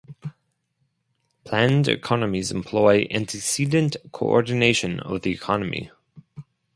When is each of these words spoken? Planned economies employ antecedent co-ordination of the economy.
Planned 1.43 1.87
economies 1.87 2.51
employ 2.51 3.05
antecedent 3.11 3.97
co-ordination 4.11 4.99
of 4.99 5.21
the 5.21 5.29
economy. 5.29 5.91